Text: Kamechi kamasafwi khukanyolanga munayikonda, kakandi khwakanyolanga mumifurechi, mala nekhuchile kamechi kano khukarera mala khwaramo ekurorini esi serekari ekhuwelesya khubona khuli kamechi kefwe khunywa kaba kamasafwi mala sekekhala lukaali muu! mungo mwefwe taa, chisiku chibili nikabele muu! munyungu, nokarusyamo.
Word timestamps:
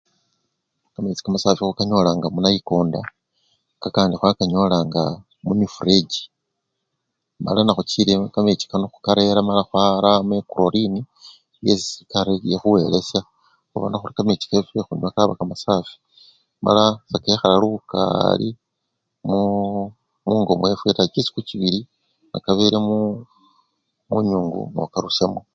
Kamechi 0.93 1.21
kamasafwi 1.23 1.63
khukanyolanga 1.67 2.27
munayikonda, 2.35 2.99
kakandi 3.81 4.13
khwakanyolanga 4.17 5.03
mumifurechi, 5.45 6.21
mala 7.43 7.59
nekhuchile 7.63 8.11
kamechi 8.35 8.65
kano 8.71 8.85
khukarera 8.93 9.39
mala 9.47 9.61
khwaramo 9.67 10.33
ekurorini 10.39 11.01
esi 11.71 11.83
serekari 11.89 12.33
ekhuwelesya 12.55 13.19
khubona 13.69 13.95
khuli 13.99 14.13
kamechi 14.17 14.45
kefwe 14.51 14.79
khunywa 14.85 15.15
kaba 15.15 15.33
kamasafwi 15.39 15.95
mala 16.63 16.83
sekekhala 17.11 17.55
lukaali 17.63 18.49
muu! 19.27 19.85
mungo 20.25 20.53
mwefwe 20.59 20.89
taa, 20.97 21.11
chisiku 21.13 21.39
chibili 21.47 21.81
nikabele 22.31 22.77
muu! 22.87 23.13
munyungu, 24.09 24.61
nokarusyamo. 24.73 25.41